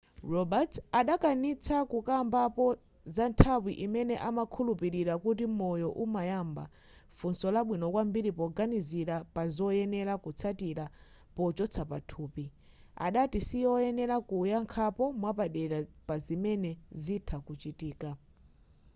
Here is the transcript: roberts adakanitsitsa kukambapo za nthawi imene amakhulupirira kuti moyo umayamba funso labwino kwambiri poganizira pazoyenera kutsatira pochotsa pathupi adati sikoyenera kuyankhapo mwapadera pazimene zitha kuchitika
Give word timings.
roberts 0.33 0.77
adakanitsitsa 0.99 1.77
kukambapo 1.91 2.65
za 3.15 3.25
nthawi 3.31 3.73
imene 3.85 4.15
amakhulupirira 4.29 5.13
kuti 5.23 5.45
moyo 5.59 5.89
umayamba 6.03 6.63
funso 7.17 7.47
labwino 7.55 7.87
kwambiri 7.93 8.31
poganizira 8.39 9.15
pazoyenera 9.35 10.13
kutsatira 10.23 10.85
pochotsa 11.35 11.81
pathupi 11.91 12.45
adati 13.05 13.39
sikoyenera 13.47 14.15
kuyankhapo 14.27 15.03
mwapadera 15.19 15.77
pazimene 16.07 16.71
zitha 17.03 17.37
kuchitika 17.45 18.09